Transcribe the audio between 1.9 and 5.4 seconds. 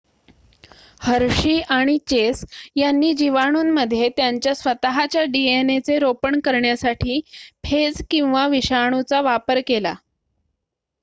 chess यांनी जीवाणूंमध्ये त्यांच्या स्वतःच्या